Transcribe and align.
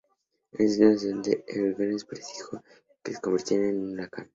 El 0.53 0.61
Instituto 0.65 0.93
Nacional 0.93 1.21
de 1.21 1.43
Huracanes 1.47 2.05
predijo 2.05 2.63
que 3.03 3.13
se 3.13 3.21
convertiría 3.21 3.67
en 3.69 3.81
un 3.83 3.91
huracán. 3.93 4.27